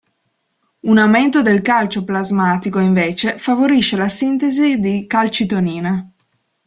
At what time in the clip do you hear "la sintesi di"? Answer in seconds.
3.97-5.05